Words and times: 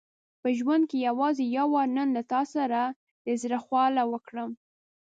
په 0.41 0.47
ژوند 0.57 0.83
کې 0.89 0.97
یوازې 1.07 1.43
یو 1.57 1.67
وار 1.73 1.87
نن 1.97 2.07
له 2.17 2.23
تا 2.31 2.41
سره 2.53 2.79
د 3.25 3.27
زړه 3.41 3.59
خواله 3.65 4.03
وکړم. 4.11 4.51